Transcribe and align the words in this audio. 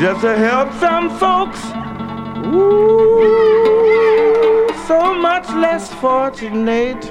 just 0.00 0.22
to 0.22 0.34
help 0.34 0.72
some 0.80 1.10
folks. 1.18 1.62
Ooh, 2.54 3.86
so 4.88 5.14
much 5.14 5.46
less 5.50 5.92
fortunate. 5.94 7.04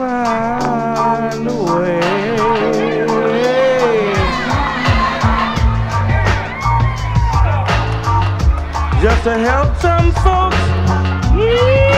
find 0.00 1.46
a 1.46 1.62
way. 1.62 2.00
Just 9.02 9.24
to 9.24 9.34
help 9.38 9.76
some 9.76 10.10
folks. 10.22 11.89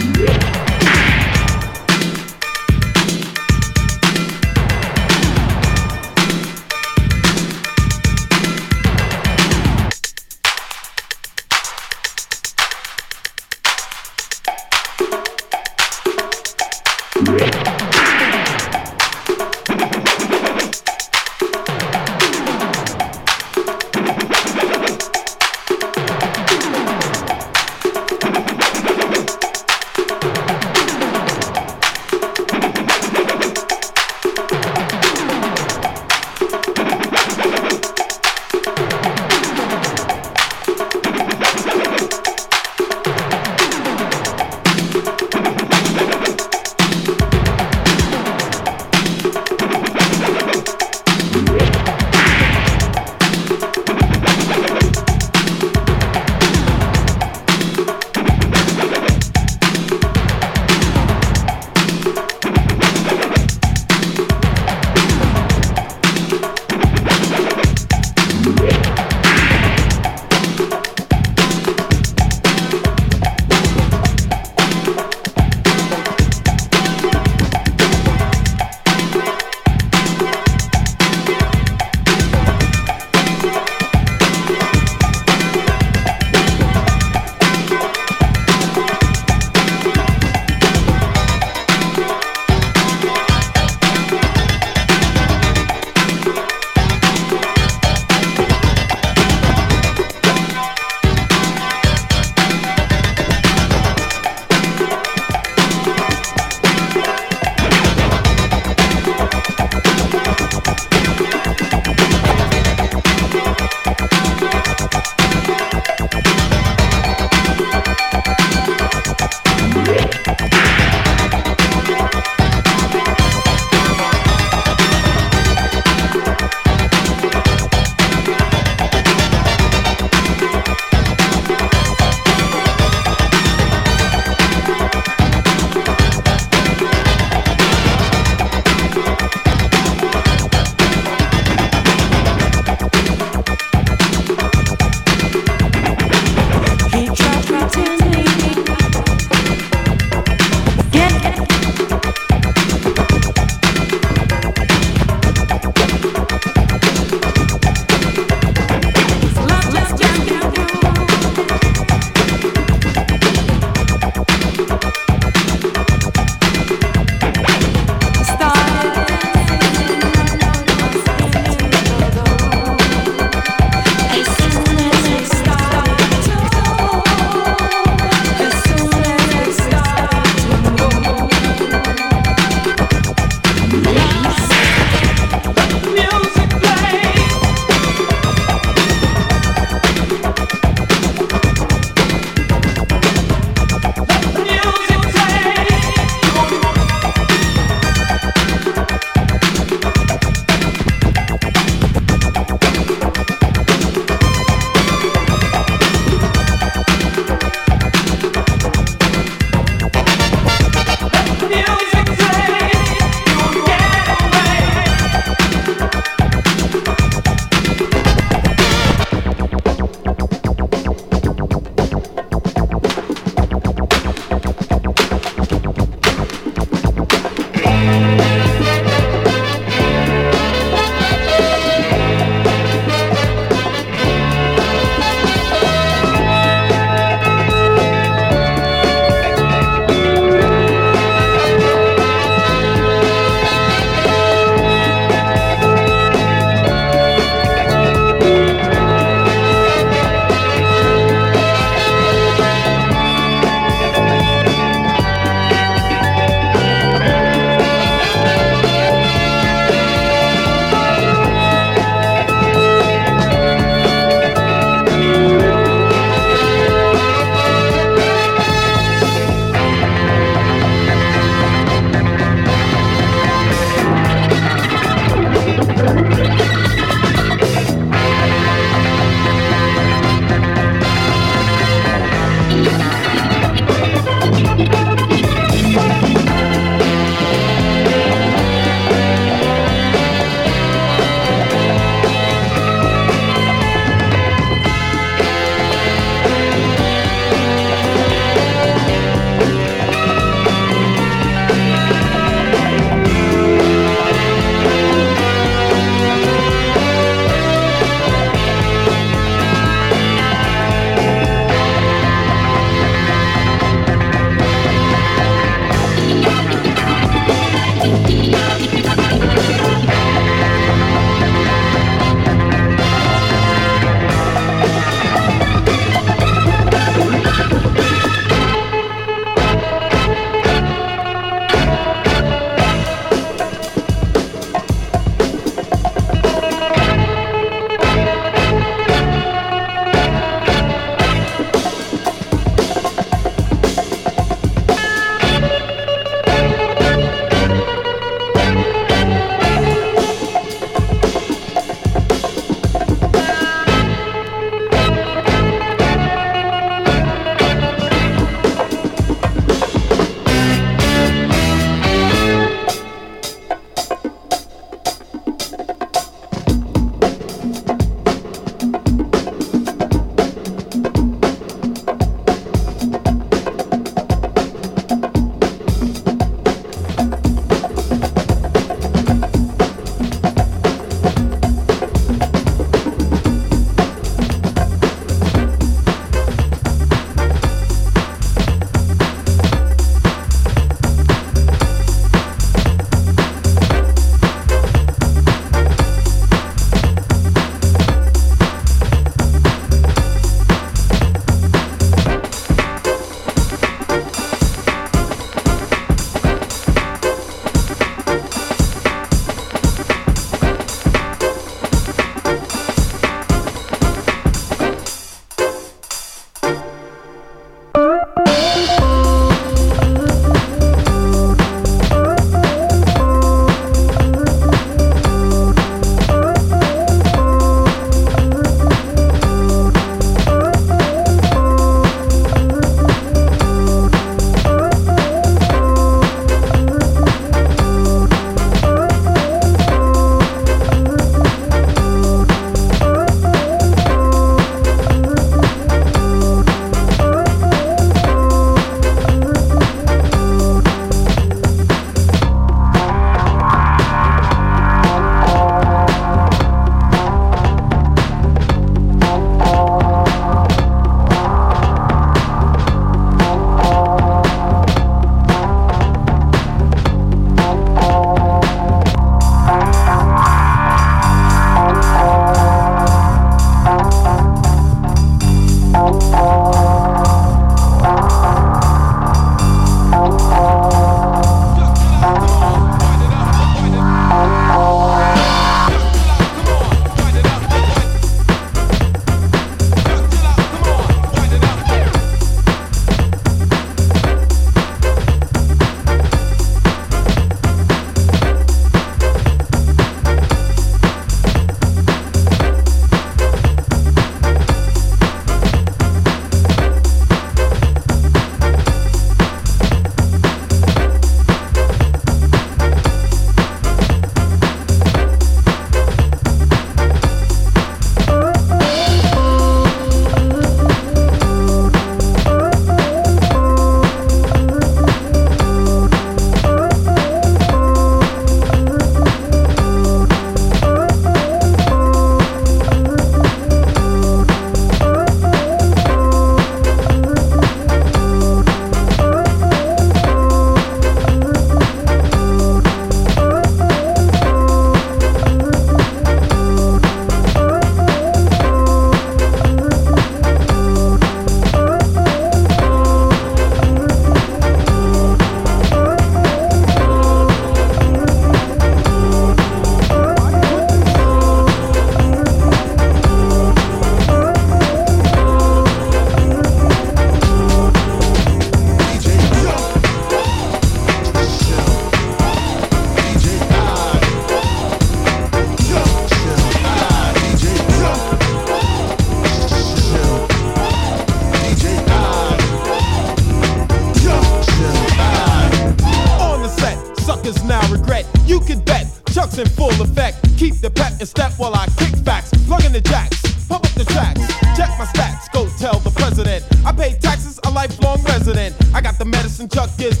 a 591.04 591.06
step 591.06 591.32
while 591.36 591.54
I 591.54 591.66
kick 591.76 591.94
facts. 592.02 592.30
plug 592.46 592.64
in 592.64 592.72
the 592.72 592.80
jacks, 592.80 593.20
pump 593.46 593.66
up 593.66 593.72
the 593.72 593.84
tracks, 593.84 594.24
check 594.56 594.70
my 594.78 594.86
stats, 594.86 595.30
go 595.32 595.46
tell 595.58 595.78
the 595.80 595.90
president. 595.90 596.42
I 596.64 596.72
pay 596.72 596.94
taxes, 596.98 597.38
a 597.44 597.50
lifelong 597.50 598.02
resident. 598.04 598.56
I 598.74 598.80
got 598.80 598.98
the 598.98 599.04
medicine 599.04 599.48
Chuck 599.48 599.68
is 599.78 600.00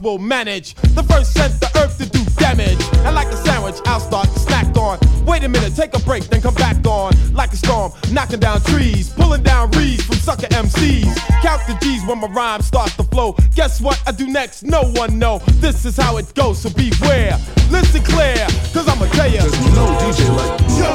Will 0.00 0.18
manage. 0.18 0.74
The 0.74 1.02
first 1.02 1.32
sent 1.32 1.60
the 1.60 1.70
earth 1.78 1.98
to 1.98 2.08
do 2.08 2.24
damage. 2.36 2.78
And 3.04 3.14
like 3.14 3.28
a 3.28 3.36
sandwich, 3.36 3.76
I'll 3.86 4.00
start 4.00 4.28
to 4.28 4.38
snack 4.38 4.76
on. 4.76 4.98
Wait 5.26 5.42
a 5.44 5.48
minute, 5.48 5.74
take 5.74 5.94
a 5.94 5.98
break, 6.00 6.24
then 6.24 6.40
come 6.40 6.54
back 6.54 6.84
on. 6.86 7.12
Like 7.32 7.52
a 7.52 7.56
storm, 7.56 7.92
knocking 8.12 8.40
down 8.40 8.60
trees, 8.62 9.10
pulling 9.10 9.42
down 9.42 9.70
reeds 9.72 10.04
from 10.04 10.16
sucker 10.16 10.46
MCs. 10.48 11.14
Count 11.42 11.62
the 11.66 11.76
G's 11.82 12.04
when 12.06 12.20
my 12.20 12.28
rhymes 12.28 12.66
start 12.66 12.90
to 12.92 13.04
flow. 13.04 13.36
Guess 13.54 13.80
what 13.80 14.00
I 14.06 14.12
do 14.12 14.26
next? 14.28 14.62
No 14.62 14.82
one 14.92 15.18
know. 15.18 15.38
This 15.60 15.84
is 15.84 15.96
how 15.96 16.16
it 16.16 16.32
goes, 16.34 16.62
so 16.62 16.70
beware. 16.70 17.38
Listen 17.70 18.02
clear, 18.02 18.46
cause 18.72 18.88
I'ma 18.88 19.06
tell 19.12 19.30
ya. 19.30 19.42
There's 19.42 19.74
no 19.74 19.86
DJ 20.00 20.20
like 20.36 20.60
yeah. 20.78 20.94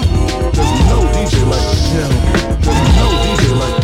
There's 0.51 0.79
no 0.89 0.99
DJ 1.13 1.35
like 1.51 1.69
yeah. 1.93 2.07
There's 2.61 2.95
no 2.97 3.07
DJ 3.21 3.59
like 3.59 3.82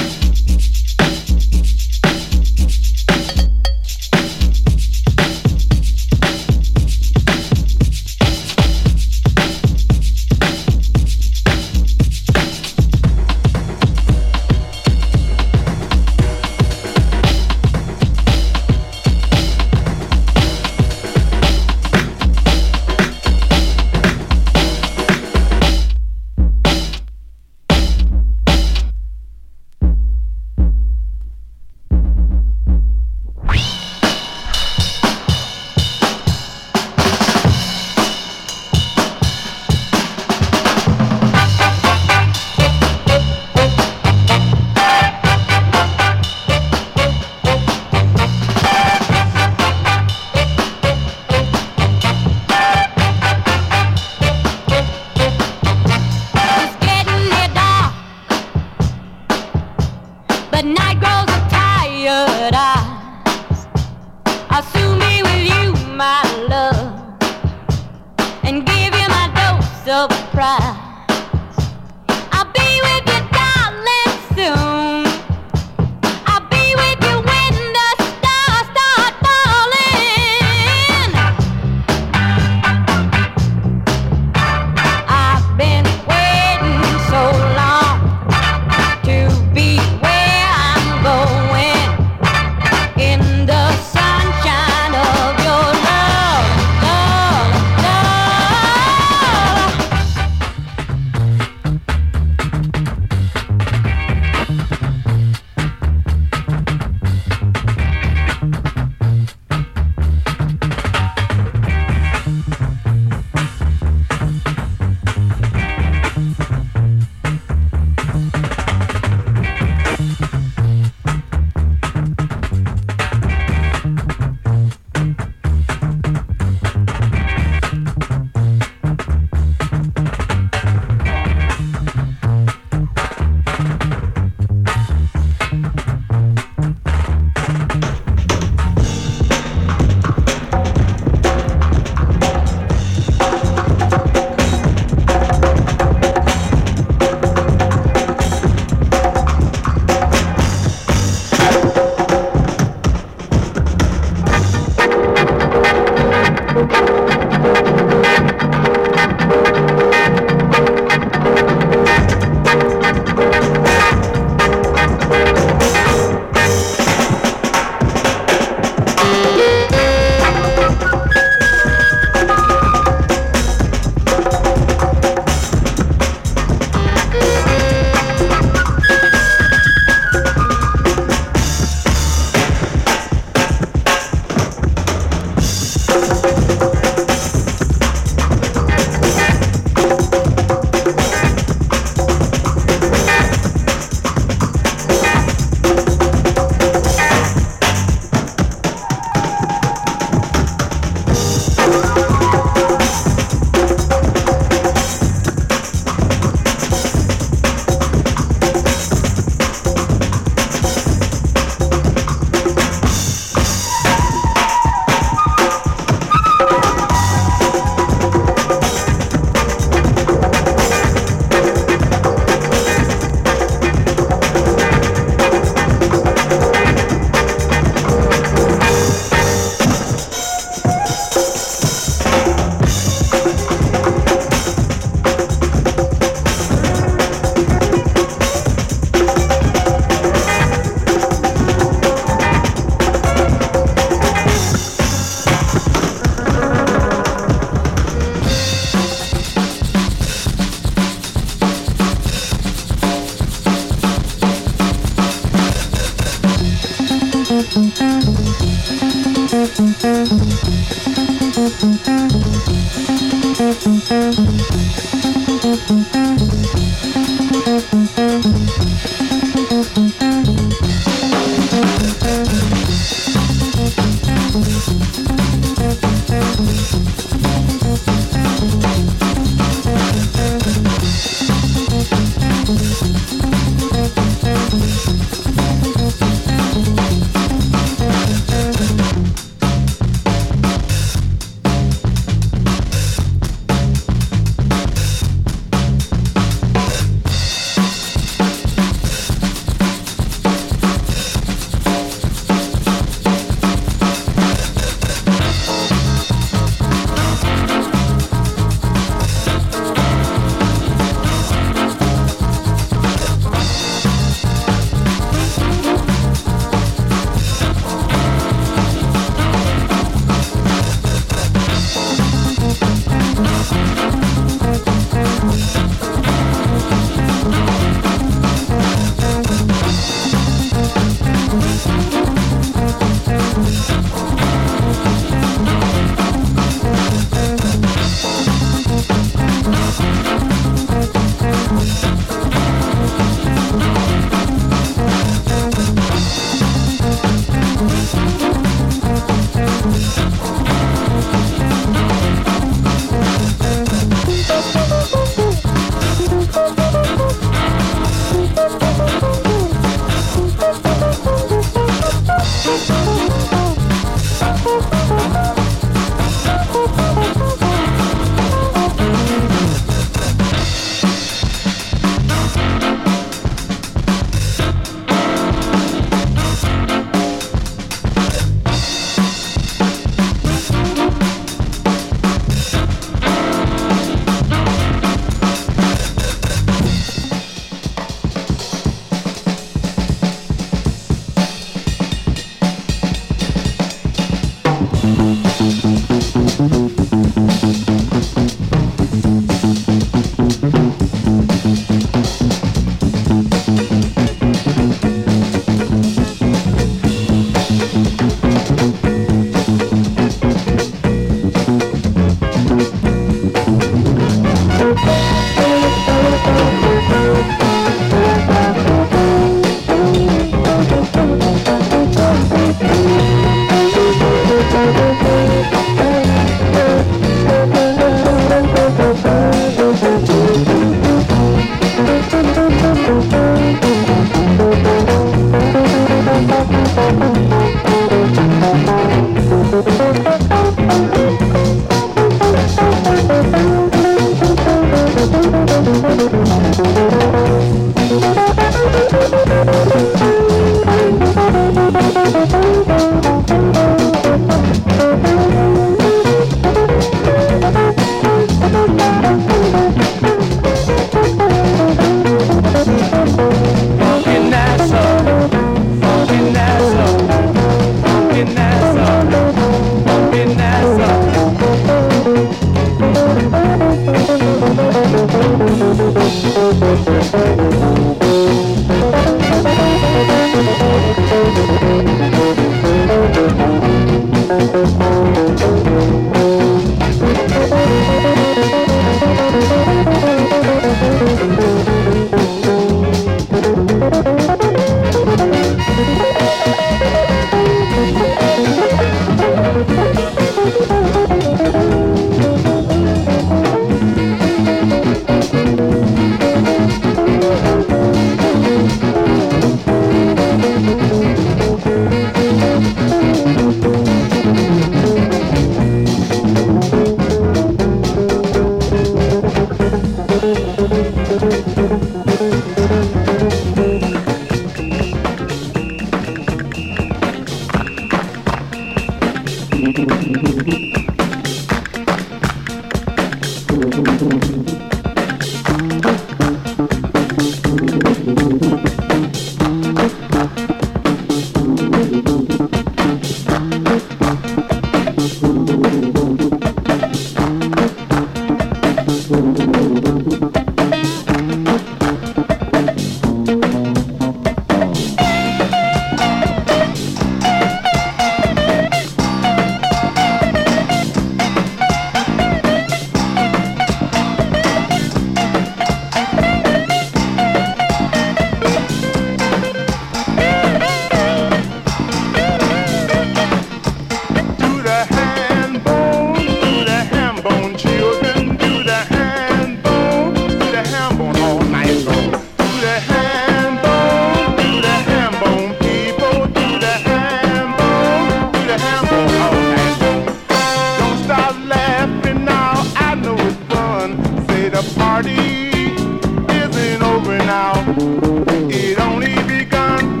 It 597.78 598.80
only 598.80 599.14
begun, 599.24 600.00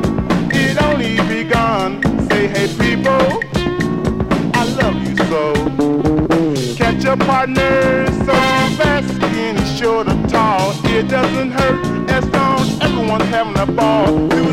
it 0.50 0.82
only 0.82 1.16
begun. 1.28 2.00
Say, 2.30 2.46
hey 2.48 2.68
people, 2.68 3.42
I 4.54 4.64
love 4.80 4.96
you 5.06 5.14
so. 5.26 5.52
Catch 6.74 7.04
partner 7.26 8.06
so 8.24 8.32
fast, 8.78 9.78
short 9.78 10.08
or 10.08 10.26
tall. 10.26 10.72
It 10.84 11.08
doesn't 11.08 11.50
hurt 11.50 12.10
as 12.10 12.24
long 12.30 12.60
as 12.60 12.80
everyone's 12.80 13.24
having 13.24 13.58
a 13.58 13.66
ball. 13.70 14.45